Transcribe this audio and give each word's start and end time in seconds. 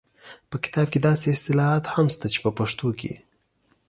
په 0.49 0.55
کتاب 0.63 0.87
کې 0.93 0.99
داسې 1.07 1.25
اصطلاحات 1.31 1.85
هم 1.93 2.07
شته 2.13 2.27
چې 2.33 2.39
په 2.45 2.51
پښتو 2.59 2.87
کې 2.99 3.13